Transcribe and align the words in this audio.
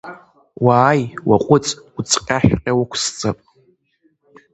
Уааи 0.63 1.01
уаҟәыҵ, 1.27 1.67
уцҟьашәҟьа 1.97 2.71
уқәысҵап! 2.81 3.37